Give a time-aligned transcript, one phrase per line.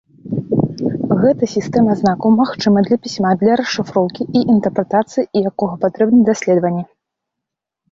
[1.21, 6.83] Гэта сістэма знакаў, магчыма для пісьма, для расшыфроўкі і інтэрпрэтацыі якога патрэбны даследаванні.